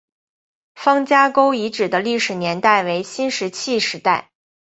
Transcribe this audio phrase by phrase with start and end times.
[0.73, 4.31] 方家沟遗址的历史年代为新石器时代。